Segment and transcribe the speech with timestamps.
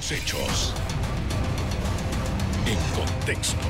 [0.00, 0.74] los hechos.
[2.66, 3.66] En contexto.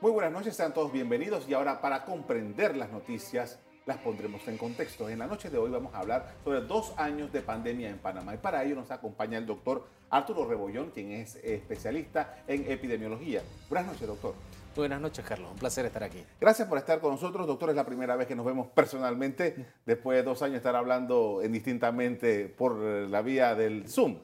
[0.00, 4.56] Muy buenas noches, sean todos bienvenidos y ahora para comprender las noticias las pondremos en
[4.56, 5.10] contexto.
[5.10, 8.32] En la noche de hoy vamos a hablar sobre dos años de pandemia en Panamá
[8.32, 13.42] y para ello nos acompaña el doctor Arturo Rebollón, quien es especialista en epidemiología.
[13.68, 14.34] Buenas noches, doctor.
[14.76, 15.50] Buenas noches, Carlos.
[15.50, 16.24] Un placer estar aquí.
[16.40, 17.70] Gracias por estar con nosotros, doctor.
[17.70, 22.48] Es la primera vez que nos vemos personalmente, después de dos años estar hablando indistintamente
[22.48, 24.18] por la vía del Zoom.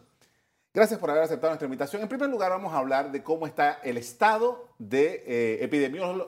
[0.73, 2.03] Gracias por haber aceptado nuestra invitación.
[2.03, 5.65] En primer lugar, vamos a hablar de cómo está el estado de, eh,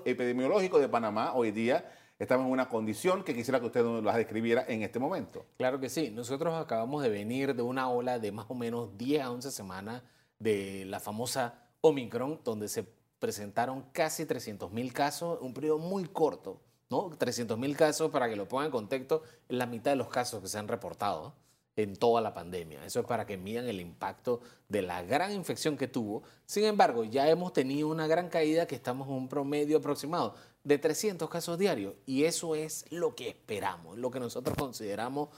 [0.05, 1.85] epidemiológico de Panamá hoy día
[2.19, 5.47] estamos en una condición que quisiera que usted nos la describiera en este momento.
[5.59, 6.11] Claro que sí.
[6.11, 10.03] Nosotros acabamos de venir de una ola de más o menos 10 a 11 semanas
[10.39, 12.83] de la famosa Omicron, donde se
[13.19, 17.11] presentaron casi 300 mil casos, un periodo muy corto, ¿no?
[17.17, 20.49] 300 mil casos, para que lo pongan en contexto, la mitad de los casos que
[20.49, 21.35] se han reportado
[21.77, 22.85] en toda la pandemia.
[22.85, 26.23] Eso es para que midan el impacto de la gran infección que tuvo.
[26.47, 30.79] Sin embargo, ya hemos tenido una gran caída que estamos en un promedio aproximado de
[30.79, 35.29] 300 casos diarios y eso es lo que esperamos, lo que nosotros consideramos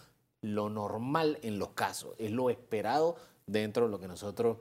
[0.40, 4.58] lo normal en los casos, es lo esperado dentro de lo que nosotros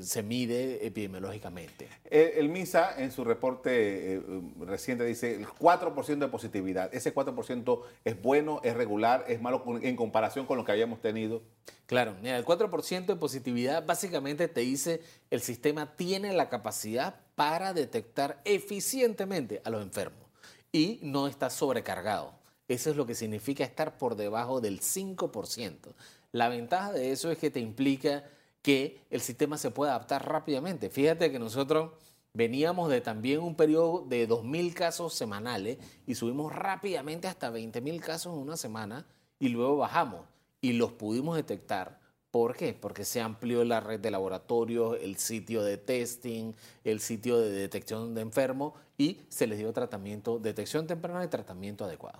[0.00, 1.88] se mide epidemiológicamente.
[2.04, 4.22] El, MISA en su reporte eh,
[4.60, 6.94] reciente dice el 4% de positividad.
[6.94, 11.42] ¿Ese 4% es bueno, es regular, es malo en comparación con lo que habíamos tenido?
[11.84, 17.74] Claro, mira, el 4% de positividad básicamente te dice el sistema tiene la capacidad para
[17.74, 20.28] detectar eficientemente a los enfermos
[20.72, 22.32] y no está sobrecargado.
[22.68, 25.94] Eso es lo que significa estar por debajo del 5%.
[26.32, 28.24] La ventaja de eso es que te implica
[28.62, 30.90] que el sistema se puede adaptar rápidamente.
[30.90, 31.92] Fíjate que nosotros
[32.34, 38.34] veníamos de también un periodo de 2.000 casos semanales y subimos rápidamente hasta 20.000 casos
[38.34, 39.06] en una semana
[39.38, 40.26] y luego bajamos
[40.60, 41.98] y los pudimos detectar.
[42.30, 42.74] ¿Por qué?
[42.74, 46.52] Porque se amplió la red de laboratorios, el sitio de testing,
[46.84, 51.84] el sitio de detección de enfermos y se les dio tratamiento, detección temprana y tratamiento
[51.84, 52.18] adecuado.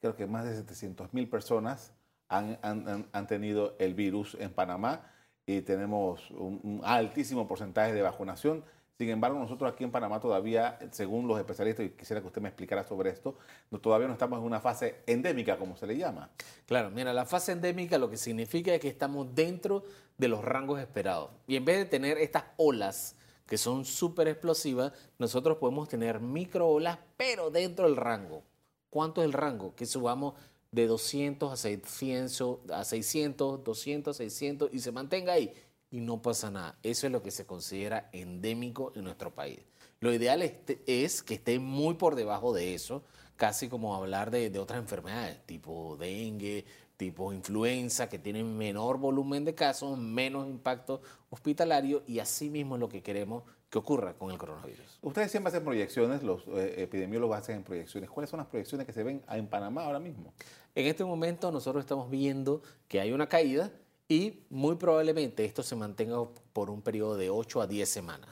[0.00, 1.92] Creo que más de 700 mil personas
[2.28, 5.10] han, tenido el virus en Panamá
[5.46, 8.64] y tenemos un, altísimo porcentaje de vacunación.
[8.98, 12.48] Sin embargo, nosotros aquí en Panamá todavía, según los especialistas, y quisiera que usted me
[12.48, 13.36] explicara sobre esto,
[13.80, 16.30] todavía no estamos en una fase endémica, como se le llama.
[16.66, 19.84] Claro, mira, la fase endémica lo que significa es que estamos dentro
[20.18, 21.30] de los rangos esperados.
[21.46, 23.14] Y en vez de tener estas olas
[23.46, 28.42] que son súper explosivas, nosotros podemos tener micro olas, pero dentro del rango.
[28.90, 29.74] ¿Cuánto es el rango?
[29.76, 30.34] Que subamos
[30.72, 35.52] de 200 a 600, a 600, 200, 600 y se mantenga ahí
[35.90, 36.78] y no pasa nada.
[36.82, 39.60] Eso es lo que se considera endémico en nuestro país.
[40.00, 43.02] Lo ideal es, que esté muy por debajo de eso,
[43.36, 46.64] casi como hablar de, de otras enfermedades, tipo dengue,
[46.96, 51.00] tipo influenza, que tienen menor volumen de casos, menos impacto
[51.30, 53.44] hospitalario y así mismo es lo que queremos
[53.76, 54.98] que ocurra con el coronavirus.
[55.02, 58.08] Ustedes siempre hacen proyecciones, los eh, epidemiólogos hacen proyecciones.
[58.08, 60.32] ¿Cuáles son las proyecciones que se ven en Panamá ahora mismo?
[60.74, 63.70] En este momento nosotros estamos viendo que hay una caída
[64.08, 66.16] y muy probablemente esto se mantenga
[66.54, 68.30] por un periodo de 8 a 10 semanas.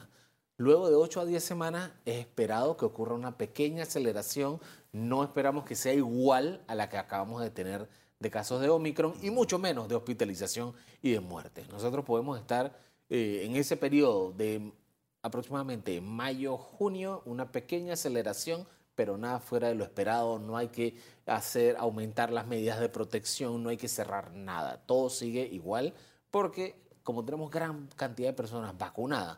[0.57, 4.59] Luego de 8 a 10 semanas es esperado que ocurra una pequeña aceleración.
[4.93, 7.87] No esperamos que sea igual a la que acabamos de tener
[8.19, 10.73] de casos de Omicron y mucho menos de hospitalización
[11.03, 11.65] y de muerte.
[11.69, 12.79] Nosotros podemos estar
[13.09, 14.71] eh, en ese periodo de
[15.25, 20.97] aproximadamente mayo, junio, una pequeña aceleración, pero nada fuera de lo esperado, no hay que
[21.25, 25.93] hacer aumentar las medidas de protección, no hay que cerrar nada, todo sigue igual
[26.29, 29.37] porque como tenemos gran cantidad de personas vacunadas,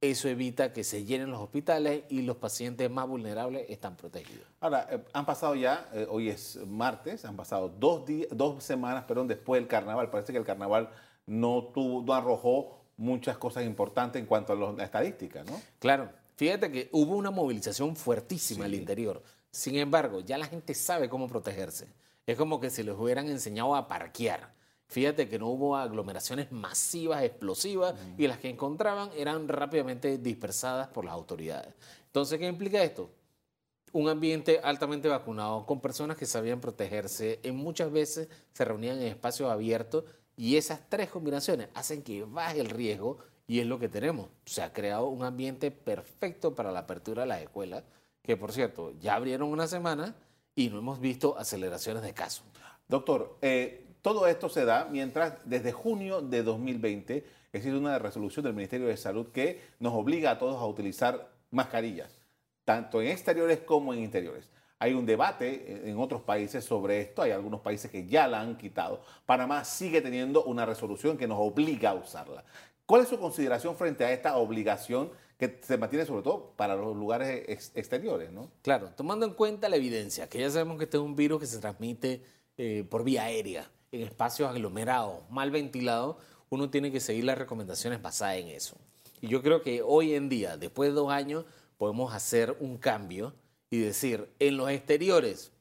[0.00, 4.46] eso evita que se llenen los hospitales y los pacientes más vulnerables están protegidos.
[4.60, 9.28] Ahora, eh, han pasado ya, eh, hoy es martes, han pasado dos, dos semanas perdón,
[9.28, 10.10] después del carnaval.
[10.10, 10.88] Parece que el carnaval
[11.26, 15.60] no, tuvo, no arrojó muchas cosas importantes en cuanto a la estadística, ¿no?
[15.78, 16.10] Claro.
[16.36, 19.22] Fíjate que hubo una movilización fuertísima al interior.
[19.50, 21.88] Sin embargo, ya la gente sabe cómo protegerse.
[22.26, 24.52] Es como que si les hubieran enseñado a parquear.
[24.86, 31.04] Fíjate que no hubo aglomeraciones masivas, explosivas, y las que encontraban eran rápidamente dispersadas por
[31.04, 31.74] las autoridades.
[32.06, 33.10] Entonces, ¿qué implica esto?
[33.92, 39.08] Un ambiente altamente vacunado, con personas que sabían protegerse, en muchas veces se reunían en
[39.08, 40.04] espacios abiertos
[40.40, 44.30] y esas tres combinaciones hacen que baje el riesgo y es lo que tenemos.
[44.46, 47.84] Se ha creado un ambiente perfecto para la apertura de las escuelas,
[48.22, 50.16] que por cierto, ya abrieron una semana
[50.54, 52.46] y no hemos visto aceleraciones de casos.
[52.88, 58.54] Doctor, eh, todo esto se da mientras desde junio de 2020 existe una resolución del
[58.54, 62.18] Ministerio de Salud que nos obliga a todos a utilizar mascarillas,
[62.64, 64.48] tanto en exteriores como en interiores.
[64.82, 68.56] Hay un debate en otros países sobre esto, hay algunos países que ya la han
[68.56, 69.02] quitado.
[69.26, 72.42] Panamá sigue teniendo una resolución que nos obliga a usarla.
[72.86, 76.96] ¿Cuál es su consideración frente a esta obligación que se mantiene sobre todo para los
[76.96, 78.32] lugares exteriores?
[78.32, 78.50] ¿no?
[78.62, 81.46] Claro, tomando en cuenta la evidencia, que ya sabemos que este es un virus que
[81.46, 82.24] se transmite
[82.56, 86.16] eh, por vía aérea, en espacios aglomerados, mal ventilados,
[86.48, 88.78] uno tiene que seguir las recomendaciones basadas en eso.
[89.20, 91.44] Y yo creo que hoy en día, después de dos años,
[91.76, 93.34] podemos hacer un cambio
[93.70, 95.52] y decir, en los exteriores,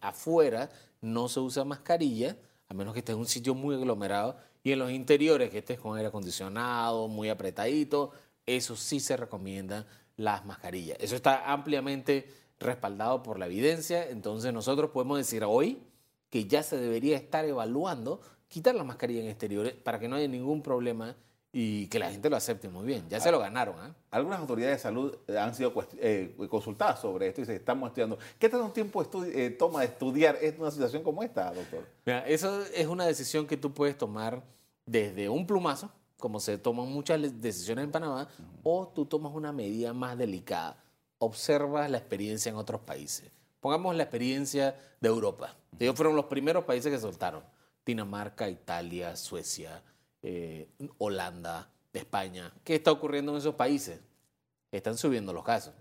[0.00, 2.36] afuera no se usa mascarilla,
[2.68, 5.78] a menos que esté en un sitio muy aglomerado, y en los interiores, que estés
[5.78, 8.10] con aire acondicionado, muy apretadito,
[8.44, 9.86] eso sí se recomienda
[10.16, 10.98] las mascarillas.
[11.00, 12.28] Eso está ampliamente
[12.58, 15.80] respaldado por la evidencia, entonces nosotros podemos decir hoy
[16.28, 20.26] que ya se debería estar evaluando quitar la mascarilla en exteriores para que no haya
[20.26, 21.16] ningún problema
[21.52, 23.08] y que la gente lo acepte muy bien.
[23.08, 23.74] Ya se lo ganaron.
[23.76, 23.92] ¿eh?
[24.10, 28.18] Algunas autoridades de salud han sido eh, consultadas sobre esto y se estamos estudiando.
[28.38, 31.86] ¿Qué tanto tiempo eh, toma de estudiar una situación como esta, doctor?
[32.04, 34.42] Mira, eso es una decisión que tú puedes tomar
[34.84, 38.28] desde un plumazo, como se toman muchas decisiones en Panamá,
[38.62, 40.82] o tú tomas una medida más delicada.
[41.18, 43.30] Observas la experiencia en otros países.
[43.60, 45.56] Pongamos la experiencia de Europa.
[45.78, 47.42] Ellos fueron los primeros países que soltaron.
[47.84, 49.82] Dinamarca, Italia, Suecia,
[50.22, 50.68] eh,
[50.98, 52.52] Holanda, España.
[52.64, 54.00] ¿Qué está ocurriendo en esos países?
[54.72, 55.74] Están subiendo los casos.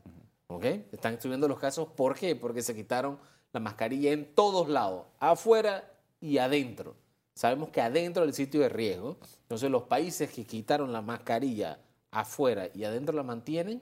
[0.47, 0.65] ¿Ok?
[0.91, 1.89] Están subiendo los casos.
[1.95, 2.35] ¿Por qué?
[2.35, 3.19] Porque se quitaron
[3.53, 6.95] la mascarilla en todos lados, afuera y adentro.
[7.33, 11.79] Sabemos que adentro del sitio de riesgo, entonces los países que quitaron la mascarilla
[12.11, 13.81] afuera y adentro la mantienen,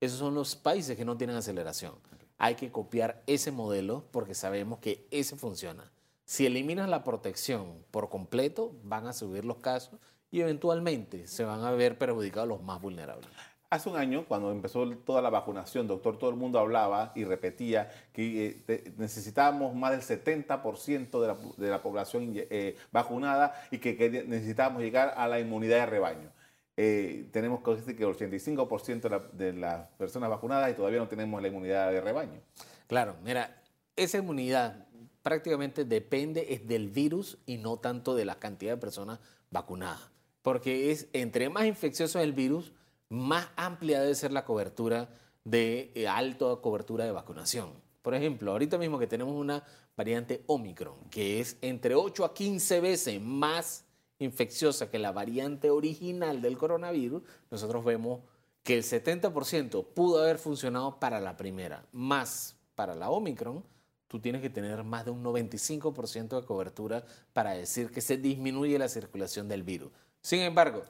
[0.00, 1.94] esos son los países que no tienen aceleración.
[2.38, 5.90] Hay que copiar ese modelo porque sabemos que ese funciona.
[6.32, 10.00] Si eliminas la protección por completo, van a subir los casos
[10.30, 13.28] y eventualmente se van a ver perjudicados los más vulnerables.
[13.68, 17.90] Hace un año, cuando empezó toda la vacunación, doctor, todo el mundo hablaba y repetía
[18.14, 24.24] que eh, necesitábamos más del 70% de la, de la, población eh, vacunada y que,
[24.26, 26.30] necesitábamos llegar a la inmunidad de rebaño.
[26.78, 31.08] Eh, tenemos que decir que el 85% de, de las personas vacunadas y todavía no
[31.08, 32.40] tenemos la inmunidad de rebaño.
[32.86, 33.60] Claro, mira,
[33.96, 34.86] esa inmunidad
[35.22, 39.20] prácticamente depende es del virus y no tanto de la cantidad de personas
[39.50, 40.10] vacunadas.
[40.42, 42.72] Porque es entre más infeccioso el virus,
[43.08, 45.08] más amplia debe ser la cobertura
[45.44, 47.70] de eh, alta cobertura de vacunación.
[48.02, 49.64] Por ejemplo, ahorita mismo que tenemos una
[49.96, 53.84] variante Omicron, que es entre 8 a 15 veces más
[54.18, 58.20] infecciosa que la variante original del coronavirus, nosotros vemos
[58.62, 63.64] que el 70% pudo haber funcionado para la primera, más para la Omicron,
[64.12, 68.78] tú tienes que tener más de un 95% de cobertura para decir que se disminuye
[68.78, 69.90] la circulación del virus.
[70.20, 70.82] Sin embargo,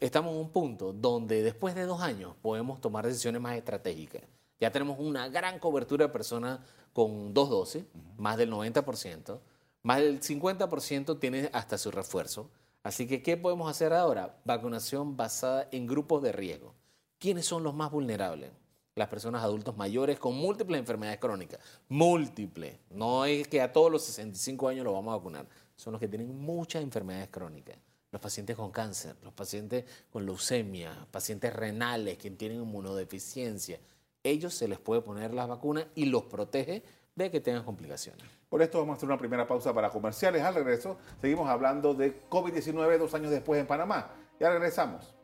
[0.00, 4.22] estamos en un punto donde después de dos años podemos tomar decisiones más estratégicas.
[4.58, 6.58] Ya tenemos una gran cobertura de personas
[6.92, 7.84] con dos dosis,
[8.16, 9.38] más del 90%,
[9.84, 12.50] más del 50% tiene hasta su refuerzo.
[12.82, 14.36] Así que, ¿qué podemos hacer ahora?
[14.44, 16.74] Vacunación basada en grupos de riesgo.
[17.20, 18.50] ¿Quiénes son los más vulnerables?
[18.96, 21.60] Las personas adultos mayores con múltiples enfermedades crónicas.
[21.90, 22.78] Múltiples.
[22.90, 25.46] No es que a todos los 65 años lo vamos a vacunar.
[25.76, 27.76] Son los que tienen muchas enfermedades crónicas.
[28.10, 33.78] Los pacientes con cáncer, los pacientes con leucemia, pacientes renales que tienen inmunodeficiencia.
[34.22, 36.82] Ellos se les puede poner la vacuna y los protege
[37.14, 38.24] de que tengan complicaciones.
[38.48, 40.42] Por esto vamos a hacer una primera pausa para comerciales.
[40.42, 44.10] Al regreso seguimos hablando de COVID-19 dos años después en Panamá.
[44.40, 45.15] Ya regresamos.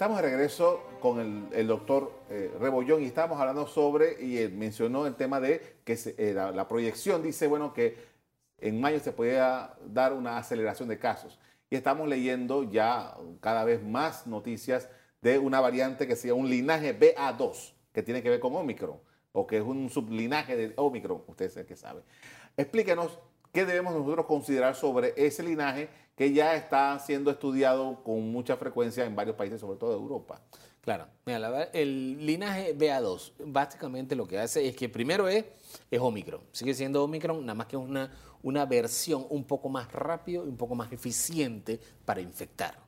[0.00, 5.06] Estamos de regreso con el, doctor eh, Rebollón y estamos hablando sobre, y él mencionó
[5.06, 7.98] el tema de que eh, la, proyección dice, bueno, que
[8.56, 11.38] en mayo se podía dar una aceleración de casos.
[11.68, 14.88] Y estamos leyendo ya cada vez más noticias
[15.20, 18.98] de una variante que sea un linaje BA2, que tiene que ver con Omicron,
[19.32, 22.00] o que es un sublinaje de Omicron, usted es el que sabe.
[22.56, 23.18] Explíquenos
[23.52, 29.04] qué debemos nosotros considerar sobre ese linaje que ya está siendo estudiado con mucha frecuencia
[29.04, 30.40] en varios países, sobre todo de Europa.
[30.80, 35.44] Claro, mira, el linaje BA2 básicamente lo que hace es que primero es,
[35.90, 38.10] es Omicron, sigue siendo Omicron, nada más que una,
[38.42, 42.78] una versión un poco más rápido y un poco más eficiente para infectar.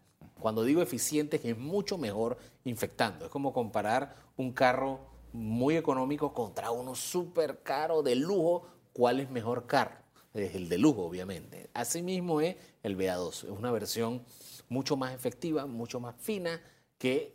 [0.40, 3.26] Cuando digo eficiente es que es mucho mejor infectando.
[3.26, 5.00] Es como comparar un carro
[5.32, 8.66] muy económico contra uno súper caro de lujo.
[8.92, 10.02] ¿Cuál es mejor carro?
[10.34, 11.70] es el de lujo, obviamente.
[11.74, 14.22] Asimismo es el BA2, es una versión
[14.68, 16.60] mucho más efectiva, mucho más fina
[16.98, 17.34] que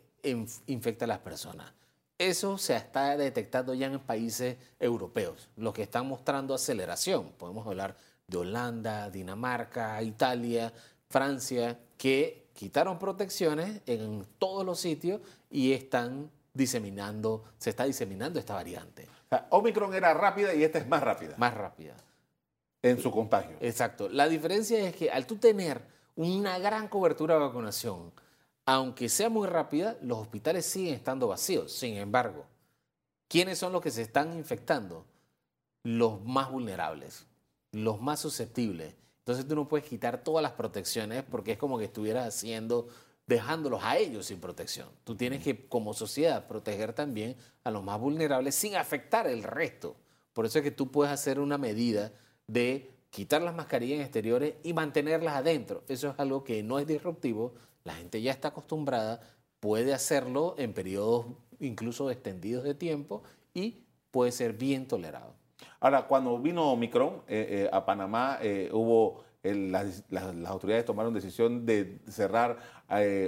[0.66, 1.72] infecta a las personas.
[2.18, 7.30] Eso se está detectando ya en países europeos, los que están mostrando aceleración.
[7.38, 10.72] Podemos hablar de Holanda, Dinamarca, Italia,
[11.08, 18.54] Francia, que, quitaron protecciones en todos los sitios y están diseminando, se está diseminando esta
[18.54, 19.04] variante.
[19.04, 21.94] O sea, Omicron era rápida y esta es más rápida Más rápida.
[22.82, 23.56] En su contagio.
[23.60, 24.08] Exacto.
[24.08, 25.82] La diferencia es que al tú tener
[26.16, 28.12] una gran cobertura de vacunación,
[28.66, 31.72] aunque sea muy rápida, los hospitales siguen estando vacíos.
[31.72, 32.44] Sin embargo,
[33.28, 35.06] ¿quiénes son los que se están infectando?
[35.82, 37.26] Los más vulnerables,
[37.72, 38.94] los más susceptibles.
[39.20, 42.88] Entonces tú no puedes quitar todas las protecciones porque es como que estuvieras haciendo,
[43.26, 44.88] dejándolos a ellos sin protección.
[45.04, 49.96] Tú tienes que, como sociedad, proteger también a los más vulnerables sin afectar el resto.
[50.32, 52.12] Por eso es que tú puedes hacer una medida
[52.48, 55.84] de quitar las mascarillas en exteriores y mantenerlas adentro.
[55.88, 59.20] Eso es algo que no es disruptivo, la gente ya está acostumbrada,
[59.60, 61.26] puede hacerlo en periodos
[61.60, 63.22] incluso extendidos de tiempo
[63.54, 65.34] y puede ser bien tolerado.
[65.80, 71.64] Ahora, cuando vino Omicron eh, eh, a Panamá, eh, hubo las, las- autoridades tomaron decisión
[71.64, 72.58] de cerrar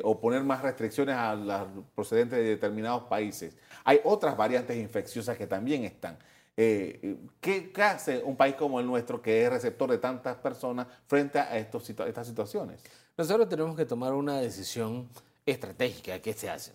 [0.03, 3.57] o poner más restricciones a las procedentes de determinados países.
[3.85, 6.19] Hay otras variantes infecciosas que también están.
[6.57, 10.87] Eh, ¿qué, qué hace un país como el nuestro, que es receptor de tantas personas,
[11.07, 12.83] frente a estos, estas situaciones?
[13.16, 15.09] Nosotros tenemos que tomar una decisión
[15.47, 16.19] estratégica.
[16.21, 16.73] ¿Qué se hace?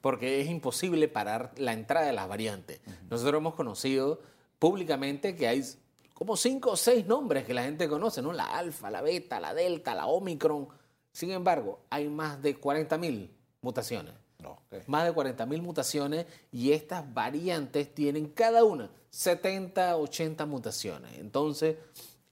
[0.00, 2.80] Porque es imposible parar la entrada de las variantes.
[3.10, 4.20] Nosotros hemos conocido
[4.58, 5.64] públicamente que hay
[6.14, 8.32] como cinco o seis nombres que la gente conoce, ¿no?
[8.32, 10.68] La alfa, la beta, la delta, la omicron.
[11.12, 13.28] Sin embargo, hay más de 40.000
[13.60, 14.14] mutaciones.
[14.42, 14.86] No, ok.
[14.86, 21.18] Más de 40.000 mutaciones y estas variantes tienen cada una 70, 80 mutaciones.
[21.18, 21.76] Entonces,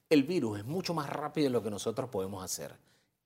[0.08, 2.76] el virus es mucho más rápido de lo que nosotros podemos hacer.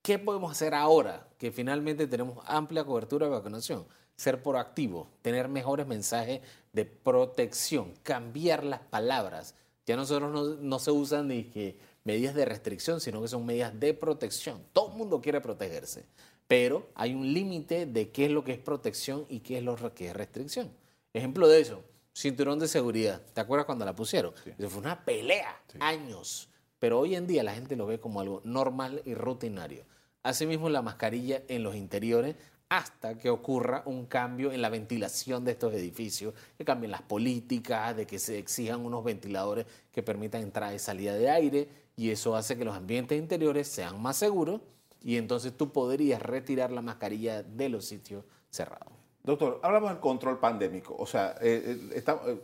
[0.02, 3.86] ¿Qué podemos hacer ahora que finalmente tenemos amplia cobertura de vacunación?
[4.16, 6.40] Ser proactivos, tener mejores mensajes
[6.72, 9.54] de protección, cambiar las palabras.
[9.84, 13.78] Ya nosotros no, no se usan ni que medidas de restricción, sino que son medidas
[13.78, 14.62] de protección.
[14.72, 16.06] Todo el mundo quiere protegerse,
[16.50, 19.76] pero hay un límite de qué es lo que es protección y qué es lo
[19.94, 20.68] que es restricción.
[21.14, 23.22] Ejemplo de eso, cinturón de seguridad.
[23.32, 24.34] ¿Te acuerdas cuando la pusieron?
[24.58, 26.48] Eso fue una pelea, años.
[26.80, 29.84] Pero hoy en día la gente lo ve como algo normal y rutinario.
[30.24, 32.34] Asimismo, la mascarilla en los interiores
[32.68, 37.96] hasta que ocurra un cambio en la ventilación de estos edificios, que cambien las políticas,
[37.96, 42.34] de que se exijan unos ventiladores que permitan entrada y salida de aire, y eso
[42.34, 44.60] hace que los ambientes interiores sean más seguros,
[45.02, 48.92] y entonces tú podrías retirar la mascarilla de los sitios cerrados.
[49.22, 50.96] Doctor, hablamos del control pandémico.
[50.98, 52.40] O sea, eh, eh, está- eh,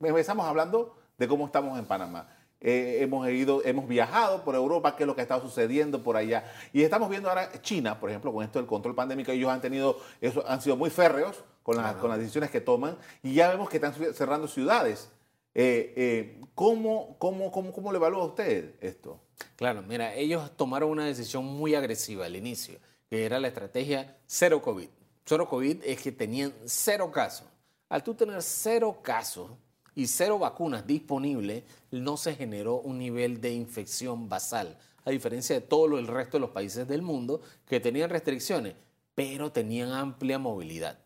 [0.00, 2.28] empezamos hablando de cómo estamos en Panamá.
[2.60, 6.16] Eh, hemos ido, hemos viajado por Europa, qué es lo que ha estado sucediendo por
[6.16, 6.44] allá.
[6.72, 9.98] Y estamos viendo ahora China, por ejemplo, con esto del control pandémico, ellos han tenido,
[10.20, 13.68] eso, han sido muy férreos con, las- con las decisiones que toman y ya vemos
[13.68, 15.10] que están cerrando ciudades.
[15.54, 19.20] Eh, eh, ¿cómo, cómo, cómo, ¿Cómo le evalúa usted esto?
[19.56, 22.78] Claro, mira, ellos tomaron una decisión muy agresiva al inicio,
[23.10, 24.88] que era la estrategia cero COVID.
[25.24, 27.46] Cero COVID es que tenían cero casos.
[27.88, 29.50] Al tú tener cero casos
[29.94, 35.60] y cero vacunas disponibles, no se generó un nivel de infección basal, a diferencia de
[35.60, 38.74] todo el resto de los países del mundo que tenían restricciones,
[39.14, 40.98] pero tenían amplia movilidad.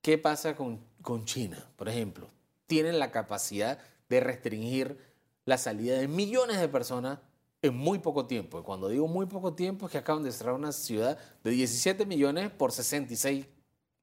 [0.00, 2.28] ¿Qué pasa con, con China, por ejemplo?
[2.72, 4.96] Tienen la capacidad de restringir
[5.44, 7.18] la salida de millones de personas
[7.60, 8.58] en muy poco tiempo.
[8.58, 12.06] Y cuando digo muy poco tiempo es que acaban de cerrar una ciudad de 17
[12.06, 13.46] millones por 66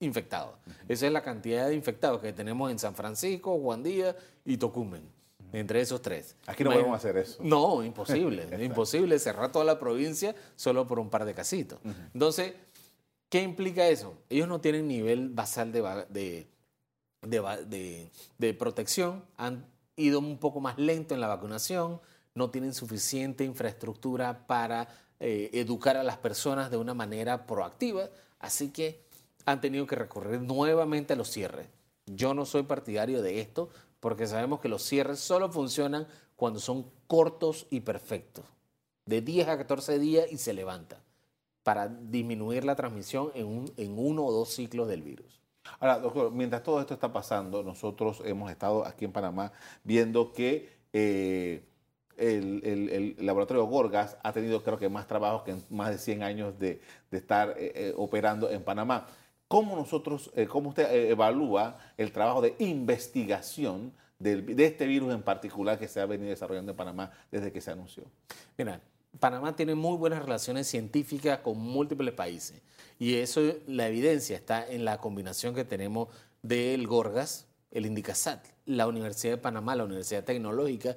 [0.02, 0.54] infectados.
[0.88, 5.10] Esa es la cantidad de infectados que tenemos en San Francisco, Juan Díaz y Tocumen.
[5.52, 6.36] Entre esos tres.
[6.46, 7.42] Aquí no podemos hacer eso.
[7.42, 8.48] no, imposible.
[8.64, 11.80] imposible cerrar toda la provincia solo por un par de casitos.
[12.14, 12.54] Entonces,
[13.30, 14.14] ¿qué implica eso?
[14.30, 16.48] Ellos no tienen nivel basal de,
[17.22, 22.00] de protección, han ido un poco más lento en la vacunación,
[22.36, 24.88] no tienen suficiente infraestructura para
[25.20, 28.10] eh, educar a las personas de una manera proactiva,
[28.40, 29.02] así que
[29.46, 31.68] han tenido que recurrir nuevamente a los cierres.
[32.06, 36.08] Yo no soy partidario de esto porque sabemos que los cierres solo funcionan
[36.38, 38.46] cuando son cortos y perfectos,
[39.06, 41.02] de 10 a 14 días y se levanta,
[41.64, 45.39] para disminuir la transmisión en, un- en uno o dos ciclos del virus.
[45.80, 49.52] Ahora, doctor, mientras todo esto está pasando, nosotros hemos estado aquí en Panamá
[49.84, 51.64] viendo que eh,
[52.18, 56.60] el, laboratorio Gorgas ha tenido, creo que, más trabajos que en más de 100 años
[56.60, 59.08] de, estar eh, eh, operando en Panamá.
[59.48, 65.80] ¿Cómo nosotros, cómo usted evalúa el trabajo de investigación del- de este virus en particular
[65.80, 68.04] que se ha venido desarrollando en Panamá desde que se anunció?
[68.58, 68.80] Mira,
[69.20, 72.62] Panamá tiene muy buenas relaciones científicas con múltiples países
[73.00, 76.10] y eso, la evidencia está en la combinación que tenemos
[76.42, 80.96] del Gorgas, el Indicasat, la Universidad de Panamá, la Universidad Tecnológica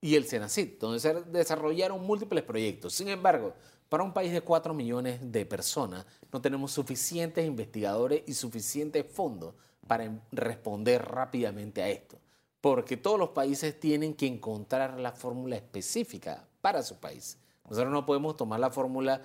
[0.00, 2.94] y el CENACIT, donde se desarrollaron múltiples proyectos.
[2.94, 3.54] Sin embargo,
[3.88, 9.54] Para un país de 4 millones de personas, no tenemos suficientes investigadores y suficientes fondos
[9.86, 12.18] para responder rápidamente a esto.
[12.60, 17.38] Porque todos los países tienen que encontrar la fórmula específica para su país.
[17.68, 19.22] Nosotros no podemos tomar la fórmula,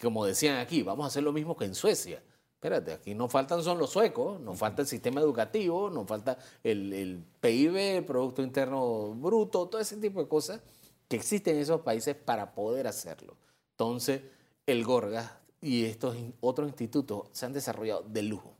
[0.00, 2.22] como decían aquí, vamos a hacer lo mismo que en Suecia.
[2.54, 6.92] Espérate, aquí no faltan son los suecos, nos falta el sistema educativo, nos falta el,
[6.92, 10.60] el PIB, el Producto Interno Bruto, todo ese tipo de cosas
[11.08, 13.36] que existen en esos países para poder hacerlo.
[13.72, 14.20] Entonces,
[14.66, 15.32] el Gorgas
[15.62, 18.59] y estos otros institutos se han desarrollado de lujo.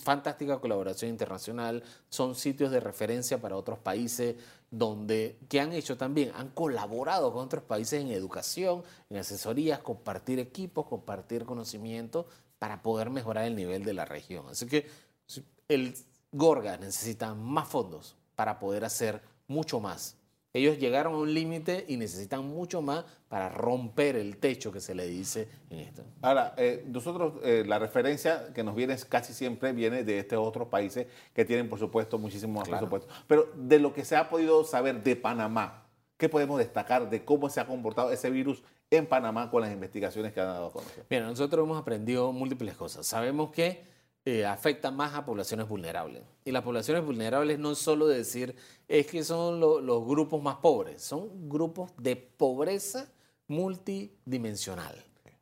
[0.00, 4.36] Fantástica colaboración internacional, son sitios de referencia para otros países
[4.70, 10.38] donde, que han hecho también, han colaborado con otros países en educación, en asesorías, compartir
[10.38, 12.26] equipos, compartir conocimiento
[12.58, 14.46] para poder mejorar el nivel de la región.
[14.48, 14.88] Así que
[15.68, 15.94] el
[16.30, 20.16] Gorgas necesita más fondos para poder hacer mucho más.
[20.54, 24.94] Ellos llegaron a un límite y necesitan mucho más para romper el techo que se
[24.94, 26.04] le dice en esto.
[26.20, 30.68] Ahora, eh, nosotros, eh, la referencia que nos viene casi siempre viene de estos otros
[30.68, 32.86] países que tienen, por supuesto, muchísimo más Claro.
[32.86, 33.24] presupuesto.
[33.26, 35.86] Pero de lo que se ha podido saber de Panamá,
[36.18, 40.34] ¿qué podemos destacar de cómo se ha comportado ese virus en Panamá con las investigaciones
[40.34, 41.06] que han dado a conocer?
[41.08, 43.06] Mira, nosotros hemos aprendido múltiples cosas.
[43.06, 43.90] Sabemos que
[44.24, 46.22] eh, afecta más a poblaciones vulnerables.
[46.44, 48.54] Y las poblaciones vulnerables no solo decir
[48.88, 53.10] es que son lo- los grupos más pobres, son grupos de pobreza
[53.48, 54.94] multidimensional.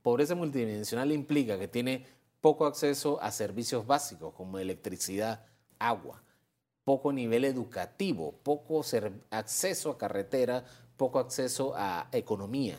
[0.03, 2.07] Pobreza multidimensional implica que tiene
[2.41, 5.45] poco acceso a servicios básicos como electricidad,
[5.79, 6.23] agua,
[6.85, 8.83] poco nivel educativo, poco
[9.31, 10.65] acceso a carretera,
[10.97, 12.79] poco acceso a economía,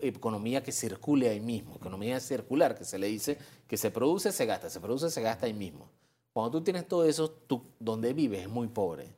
[0.00, 4.46] economía que circule ahí mismo, economía circular, que se le dice que se produce, se
[4.46, 5.88] gasta, se produce, se gasta ahí mismo.
[6.32, 9.14] Cuando tú tienes todo eso, tú, donde vives es muy pobre.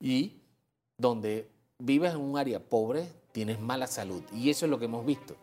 [0.00, 0.40] Y
[0.96, 4.22] donde vives en un área pobre, tienes mala salud.
[4.32, 5.36] Y eso es lo que hemos visto.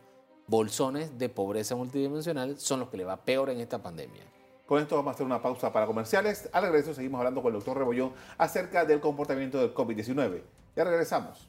[0.48, 4.24] Bolsones de pobreza multidimensional son los que le va peor en esta pandemia.
[4.66, 6.50] Con esto vamos a hacer una pausa para comerciales.
[6.54, 10.42] Al regreso seguimos hablando con el doctor Rebollón acerca del comportamiento del COVID-19.
[10.76, 11.48] Ya regresamos.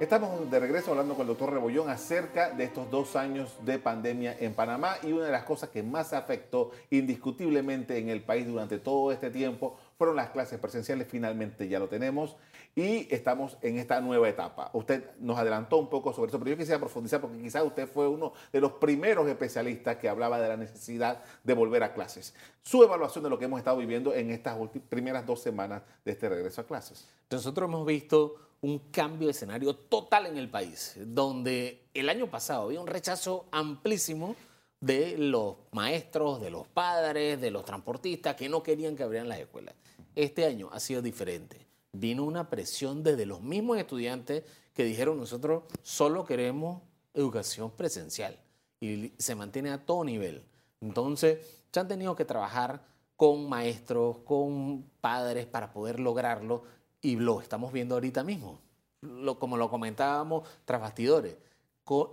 [0.00, 4.34] Estamos de regreso hablando con el doctor Rebollón acerca de estos dos años de pandemia
[4.40, 8.78] en Panamá y una de las cosas que más afectó indiscutiblemente en el país durante
[8.78, 11.06] todo este tiempo fueron las clases presenciales.
[11.06, 12.38] Finalmente ya lo tenemos
[12.74, 14.70] y estamos en esta nueva etapa.
[14.72, 18.08] Usted nos adelantó un poco sobre eso, pero yo quisiera profundizar porque quizás usted fue
[18.08, 22.34] uno de los primeros especialistas que hablaba de la necesidad de volver a clases.
[22.62, 24.56] Su evaluación de lo que hemos estado viviendo en estas
[24.88, 27.06] primeras dos semanas de este regreso a clases.
[27.28, 32.64] Nosotros hemos visto un cambio de escenario total en el país, donde el año pasado
[32.64, 34.36] había un rechazo amplísimo
[34.80, 39.38] de los maestros, de los padres, de los transportistas que no querían que abrieran las
[39.38, 39.74] escuelas.
[40.14, 41.66] Este año ha sido diferente.
[41.92, 44.44] Vino una presión desde los mismos estudiantes
[44.74, 46.82] que dijeron nosotros solo queremos
[47.14, 48.38] educación presencial
[48.80, 50.44] y se mantiene a todo nivel.
[50.80, 51.38] Entonces,
[51.72, 52.84] se han tenido que trabajar
[53.16, 56.62] con maestros, con padres para poder lograrlo
[57.02, 58.58] y lo estamos viendo ahorita mismo.
[59.00, 61.36] Lo, como lo comentábamos tras bastidores,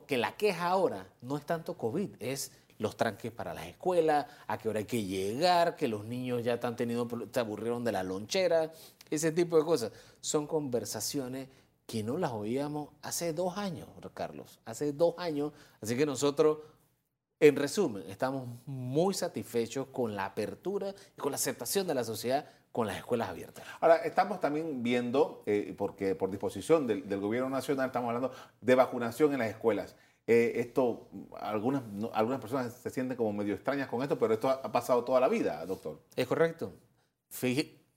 [0.07, 4.57] que la queja ahora no es tanto COVID, es los tranques para las escuelas, a
[4.57, 8.03] qué hora hay que llegar, que los niños ya están teniendo, se aburrieron de la
[8.03, 8.71] lonchera,
[9.09, 9.91] ese tipo de cosas.
[10.21, 11.49] Son conversaciones
[11.85, 15.53] que no las oíamos hace dos años, Carlos, hace dos años.
[15.81, 16.59] Así que nosotros,
[17.39, 22.45] en resumen, estamos muy satisfechos con la apertura y con la aceptación de la sociedad
[22.71, 23.65] con las escuelas abiertas.
[23.79, 28.75] Ahora, estamos también viendo, eh, porque por disposición del, del gobierno nacional, estamos hablando de
[28.75, 29.95] vacunación en las escuelas.
[30.27, 31.07] Eh, esto,
[31.39, 35.03] algunas, no- algunas personas se sienten como medio extrañas con esto, pero esto ha, pasado
[35.03, 35.99] toda la vida, doctor.
[36.15, 36.73] Es correcto.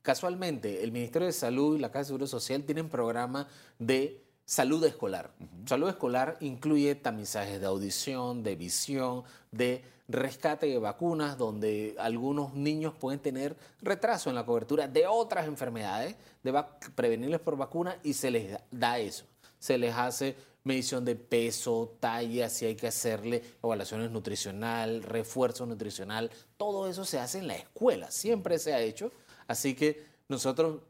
[0.03, 3.47] Casualmente, el Ministerio de Salud y la Casa de Seguro Social tienen programas
[3.79, 5.31] de salud escolar.
[5.65, 12.93] Salud escolar incluye tamizajes de audición, de visión, de rescate de vacunas, donde algunos niños
[12.99, 16.65] pueden tener retraso en la cobertura de otras enfermedades, de
[16.97, 19.25] prevenirles por vacuna y se les da- da eso.
[19.61, 20.35] Se les hace
[20.65, 27.21] medición de peso, talla, si hay que hacerle evaluaciones nutricional, refuerzo nutricional, todo eso se
[27.21, 29.13] hace en la escuela, siempre se ha hecho,
[29.47, 30.81] así que nosotros,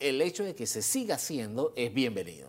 [0.00, 2.48] el hecho de que se siga haciendo es bienvenido.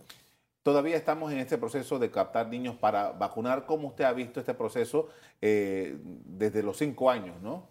[0.66, 3.66] Todavía estamos en este proceso de captar niños para vacunar.
[3.66, 5.06] ¿Cómo usted ha visto este proceso
[5.40, 7.68] eh, desde los cinco años, no?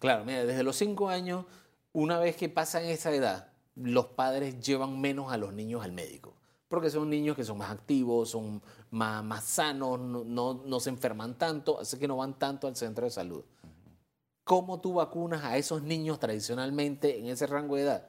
[0.00, 1.44] Claro, mira, desde los cinco años,
[1.92, 6.34] una vez que pasan esa edad, los padres llevan menos a los niños al médico,
[6.66, 11.38] porque son niños que son más activos, son más, sanos, no, no- no se enferman
[11.38, 13.44] tanto, así que no van tanto al centro de salud.
[14.42, 18.08] ¿Cómo tú vacunas a esos niños tradicionalmente en ese rango de edad?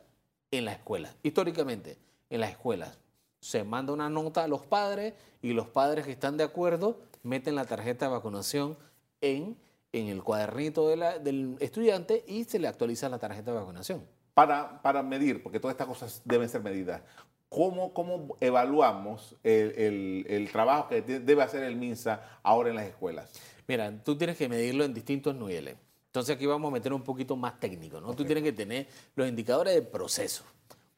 [0.50, 1.14] en la escuela.
[1.22, 2.00] Históricamente,
[2.32, 2.98] en las escuelas
[3.44, 7.56] se manda una nota a los padres y los padres que están de acuerdo meten
[7.56, 8.78] la tarjeta de vacunación
[9.20, 9.58] en,
[9.92, 14.06] en el cuadernito de la- del estudiante y se le actualiza la tarjeta de vacunación.
[14.34, 17.02] Para, para medir, porque todas estas cosas deben ser medidas,
[17.50, 22.76] ¿cómo, cómo evaluamos el, el- el trabajo que de- debe hacer el MINSA ahora en
[22.78, 23.30] las escuelas?
[23.68, 25.76] Mira, tú tienes que medirlo en distintos niveles.
[26.08, 28.14] Entonces aquí vamos a meter un poquito más técnico, ¿no?
[28.14, 30.44] Tú tienes que tener los indicadores del proceso.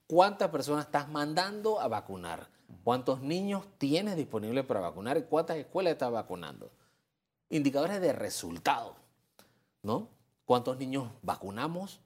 [0.07, 2.47] ¿Cuántas personas estás mandando a vacunar?
[2.83, 5.17] ¿Cuántos niños tienes disponibles para vacunar?
[5.17, 6.71] ¿Y cuántas escuelas estás vacunando?
[7.49, 8.95] Indicadores de resultado,
[9.81, 10.09] ¿no?
[10.45, 12.01] ¿Cuántos niños vacunamos?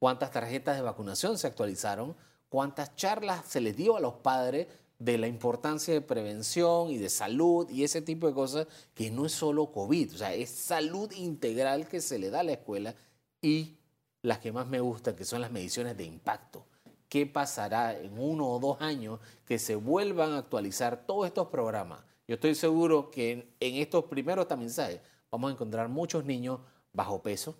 [0.00, 2.16] ¿Cuántas tarjetas de vacunación se actualizaron?
[2.48, 4.66] ¿Cuántas charlas se les dio a los padres
[4.98, 9.26] de la importancia de prevención y de salud y ese tipo de cosas que no
[9.26, 12.96] es solo COVID, o sea, es salud integral que se le da a la escuela
[13.40, 13.76] y
[14.22, 16.66] las que más me gustan, que son las mediciones de impacto.
[17.08, 22.00] ¿Qué pasará en uno o dos años que se vuelvan a actualizar todos estos programas?
[22.26, 26.60] Yo estoy seguro que en, en estos primeros tamizajes vamos a encontrar muchos niños
[26.92, 27.56] bajo peso,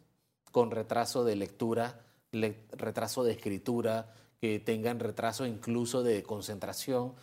[0.53, 2.01] con retraso de lectura,
[2.33, 7.15] le- retraso de escritura, que tengan retraso incluso de concentración,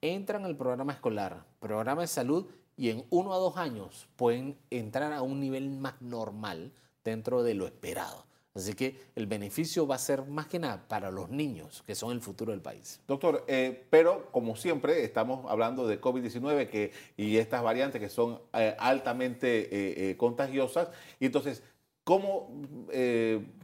[0.00, 2.46] entran al programa escolar, programa de salud,
[2.76, 6.72] y en uno a dos años pueden entrar a un nivel más normal
[7.04, 8.26] dentro de lo esperado.
[8.56, 12.12] Así que el beneficio va a ser más que nada para los niños, que son
[12.12, 13.00] el futuro del país.
[13.08, 18.40] Doctor, eh, pero como siempre estamos hablando de COVID-19 que, y estas variantes que son
[18.52, 20.88] eh, altamente eh, contagiosas.
[21.18, 21.64] Y entonces,
[22.04, 22.48] ¿cómo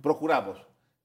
[0.03, 0.59] procuramos,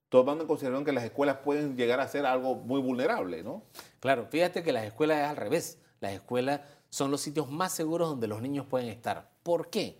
[0.10, 3.62] tomando en consideración que las escuelas pueden llegar a ser algo muy vulnerable, ¿no?
[4.00, 5.78] Claro, fíjate que las escuelas es al revés.
[6.00, 9.30] Las escuelas son los sitios más seguros donde los niños pueden estar.
[9.44, 10.00] ¿Por qué?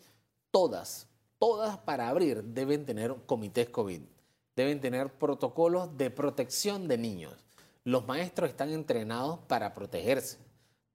[0.50, 1.08] Todas,
[1.40, 4.02] todas para abrir deben tener comités COVID,
[4.56, 7.34] deben tener protocolos de protección de niños.
[7.84, 10.40] Los maestros están entrenados para protegerse.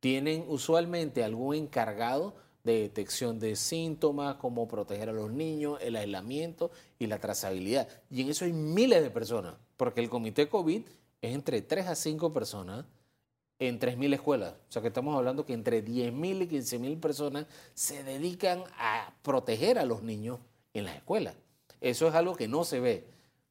[0.00, 6.70] Tienen usualmente algún encargado de detección de síntomas, cómo proteger a los niños, el aislamiento
[6.98, 7.88] y la trazabilidad.
[8.11, 10.83] Y en eso hay miles de personas, porque el comité COVID
[11.22, 12.85] es entre 3 a 5 personas
[13.61, 14.55] en 3.000 escuelas.
[14.68, 19.79] O sea que estamos hablando que entre 10.000 y 15.000 personas se dedican a proteger
[19.79, 20.40] a los niños
[20.75, 21.37] en las escuelas.
[21.81, 23.07] Eso es algo que no se ve.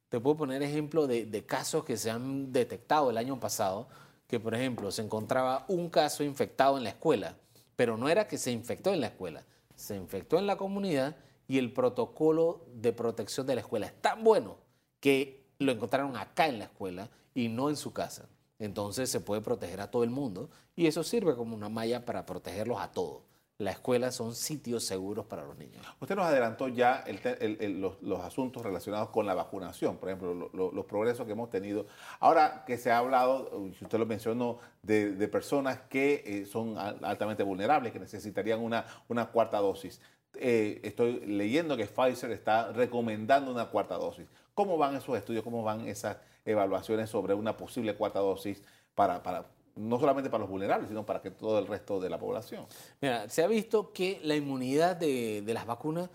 [0.09, 3.87] Te puedo poner ejemplo de, de casos que se han detectado el año pasado,
[4.27, 7.35] que por ejemplo se encontraba un caso infectado en la escuela,
[7.75, 9.43] pero no era que se infectó en la escuela,
[9.75, 11.15] se infectó en la comunidad
[11.47, 14.57] y el protocolo de protección de la escuela es tan bueno
[14.99, 18.27] que lo encontraron acá en la escuela y no en su casa.
[18.59, 22.25] Entonces se puede proteger a todo el mundo y eso sirve como una malla para
[22.25, 23.23] protegerlos a todos.
[23.57, 25.85] La escuela son sitios seguros para los niños.
[25.99, 27.19] Usted nos adelantó ya el
[27.59, 31.49] el- los, asuntos relacionados con la vacunación, por ejemplo, lo- lo- los progresos que hemos
[31.49, 31.85] tenido.
[32.21, 33.49] Ahora que se ha hablado,
[33.81, 39.25] usted lo mencionó, de, personas que eh, son al- altamente vulnerables, que necesitarían una, una
[39.29, 39.99] cuarta dosis.
[40.35, 44.27] Eh, estoy leyendo que Pfizer está recomendando una cuarta dosis.
[44.53, 45.43] ¿Cómo van esos estudios?
[45.43, 48.61] ¿Cómo van esas evaluaciones sobre una posible cuarta dosis
[48.95, 52.19] para, para no solamente para los vulnerables, sino para que todo el resto de la
[52.19, 52.65] población?
[53.01, 56.09] Mira, se ha visto que la inmunidad de, de las vacunas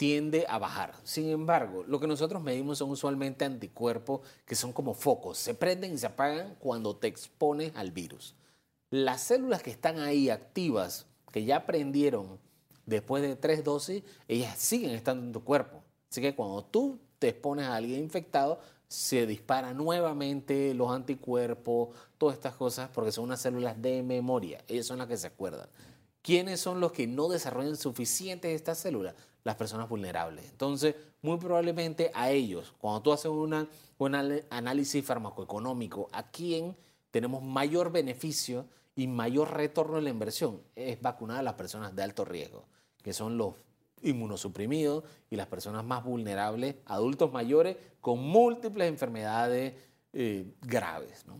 [0.00, 0.94] tiende a bajar.
[1.04, 5.92] Sin embargo, lo que nosotros medimos son usualmente anticuerpos que son como focos, se prenden
[5.92, 8.34] y se apagan cuando te expones al virus.
[8.88, 12.38] Las células que están ahí activas, que ya prendieron
[12.86, 15.82] después de tres dosis, ellas siguen estando en tu cuerpo.
[16.10, 18.58] Así que cuando tú te expones a alguien infectado,
[18.90, 24.64] se disparan nuevamente los anticuerpos, todas estas cosas, porque son unas células de memoria.
[24.66, 25.68] Ellas son las que se acuerdan.
[26.22, 29.14] ¿Quiénes son los que no desarrollan suficientes estas células?
[29.44, 30.44] Las personas vulnerables.
[30.50, 33.68] Entonces, muy probablemente a ellos, cuando tú haces un
[34.50, 36.76] análisis farmacoeconómico, ¿a quién
[37.12, 40.62] tenemos mayor beneficio y mayor retorno en la inversión?
[40.74, 42.64] Es vacunar a las personas de alto riesgo,
[43.04, 43.54] que son los
[44.02, 49.74] inmunosuprimidos y las personas más vulnerables, adultos mayores con múltiples enfermedades
[50.12, 51.26] eh, graves.
[51.26, 51.36] ¿no?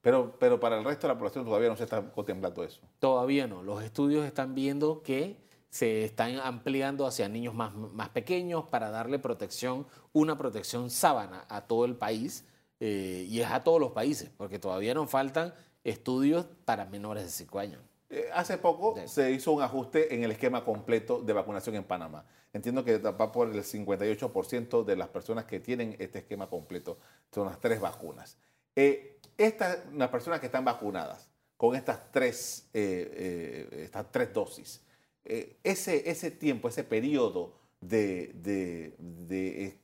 [0.00, 2.80] Pero, pero para el resto de la población todavía no se está contemplando eso.
[2.98, 3.62] Todavía no.
[3.62, 5.36] Los estudios están viendo que
[5.70, 11.62] se están ampliando hacia niños más, más pequeños para darle protección, una protección sábana a
[11.62, 12.44] todo el país
[12.80, 15.52] eh, y es a todos los países, porque todavía nos faltan
[15.84, 17.82] estudios para menores de 5 años.
[18.10, 19.08] Eh, hace poco Sí.
[19.08, 22.24] se hizo un ajuste en el esquema completo de vacunación en Panamá.
[22.52, 26.98] Entiendo que va por el 58% de las personas que tienen este esquema completo.
[27.34, 28.38] Son las tres vacunas.
[28.74, 34.82] Eh, estas, las personas que están vacunadas con estas tres, eh, estas tres dosis,
[35.24, 39.76] ese, ese tiempo, ese periodo de, de- de-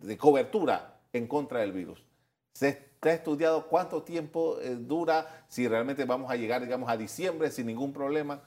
[0.00, 2.04] de cobertura en contra del virus,
[2.52, 5.44] ¿Se está estudiado cuánto tiempo eh, dura?
[5.48, 8.42] Si realmente vamos a llegar, digamos, a diciembre sin ningún problema.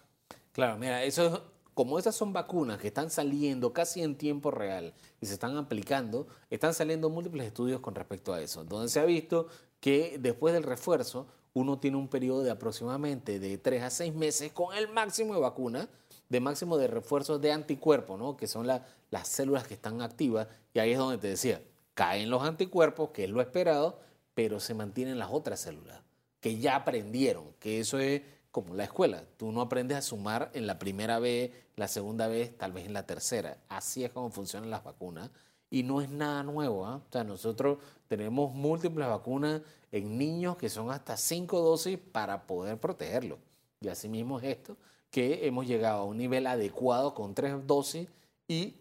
[0.51, 1.39] Claro, mira, eso es,
[1.73, 6.27] como esas son vacunas que están saliendo casi en tiempo real y se están aplicando,
[6.51, 9.47] están saliendo múltiples estudios con respecto a eso, donde se ha visto
[9.79, 14.51] que después del refuerzo uno tiene un periodo de aproximadamente de 3 a 6 meses
[14.51, 15.89] con el máximo de vacuna,
[16.29, 18.37] de máximo de refuerzos de anticuerpos, ¿no?
[18.37, 21.59] que son las células que están activas, y ahí es donde te decía,
[21.95, 23.99] caen los anticuerpos, que es lo esperado,
[24.33, 26.01] pero se mantienen las otras células,
[26.39, 30.67] que ya aprendieron, que eso es como la escuela, tú no aprendes a sumar en
[30.67, 34.69] la primera vez, la segunda vez, tal vez en la tercera, así es como funcionan
[34.69, 35.29] las vacunas,
[35.73, 36.85] y no es nada nuevo.
[36.85, 36.97] ¿ah?
[36.97, 42.79] O sea, nosotros tenemos múltiples vacunas en niños que son hasta cinco dosis para poder
[42.79, 43.39] protegerlos.
[43.81, 44.77] Y así mismo es esto,
[45.09, 48.07] que hemos llegado a un nivel adecuado con tres dosis
[48.47, 48.75] y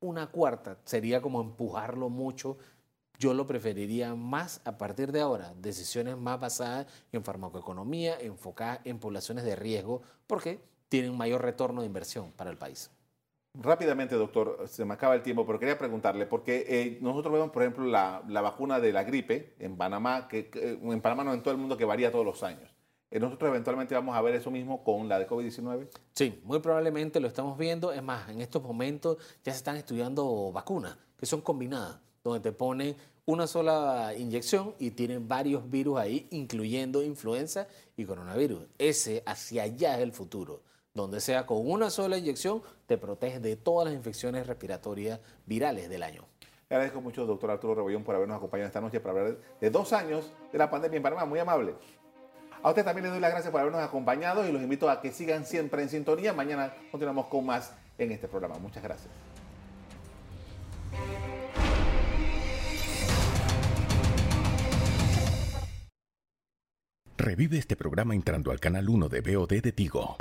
[0.00, 2.56] una cuarta sería como empujarlo mucho.
[3.20, 8.98] Yo lo preferiría más a partir de ahora, decisiones más basadas en farmacoeconomía, enfocadas en
[8.98, 12.90] poblaciones de riesgo, porque tienen mayor retorno de inversión para el país.
[13.52, 17.62] Rápidamente, doctor, se me acaba el tiempo, pero quería preguntarle, porque eh, nosotros vemos, por
[17.62, 21.60] ejemplo, la, vacuna de la gripe en Panamá, que, en Panamá no en todo el
[21.60, 22.74] mundo, que varía todos los años.
[23.10, 25.88] Eh, ¿Nosotros eventualmente vamos a ver eso mismo con la de COVID-19?
[26.14, 27.92] Sí, muy probablemente lo estamos viendo.
[27.92, 32.52] Es más, en estos momentos ya se están estudiando vacunas que son combinadas, donde te
[32.52, 38.64] ponen una sola inyección y tienen varios virus ahí, incluyendo influenza y coronavirus.
[38.78, 40.62] Ese hacia allá es el futuro
[40.94, 46.02] donde sea con una sola inyección, te protege de todas las infecciones respiratorias virales del
[46.02, 46.24] año.
[46.68, 49.92] Le agradezco mucho, doctor Arturo Rebollón, por habernos acompañado esta noche para hablar de dos
[49.92, 51.24] años de la pandemia en Panamá.
[51.24, 51.74] Muy amable.
[52.62, 55.10] A usted también le doy las gracias por habernos acompañado y los invito a que
[55.10, 56.32] sigan siempre en sintonía.
[56.32, 58.58] Mañana continuamos con más en este programa.
[58.58, 59.10] Muchas gracias.
[67.20, 70.16] Revive este programa entrando al canal 1 de BOD de Tigo.